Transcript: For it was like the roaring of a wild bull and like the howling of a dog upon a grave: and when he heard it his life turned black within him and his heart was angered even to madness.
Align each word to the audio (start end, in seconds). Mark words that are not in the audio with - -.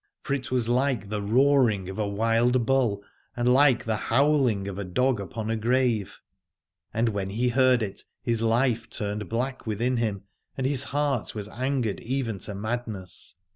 For 0.23 0.33
it 0.33 0.49
was 0.49 0.67
like 0.67 1.09
the 1.09 1.21
roaring 1.21 1.87
of 1.87 1.99
a 1.99 2.07
wild 2.07 2.65
bull 2.65 3.03
and 3.37 3.47
like 3.47 3.85
the 3.85 3.95
howling 4.09 4.67
of 4.67 4.79
a 4.79 4.83
dog 4.83 5.19
upon 5.19 5.51
a 5.51 5.55
grave: 5.55 6.17
and 6.91 7.09
when 7.09 7.29
he 7.29 7.49
heard 7.49 7.83
it 7.83 8.01
his 8.23 8.41
life 8.41 8.89
turned 8.89 9.29
black 9.29 9.67
within 9.67 9.97
him 9.97 10.23
and 10.57 10.65
his 10.65 10.85
heart 10.85 11.35
was 11.35 11.47
angered 11.49 11.99
even 11.99 12.39
to 12.39 12.55
madness. 12.55 13.35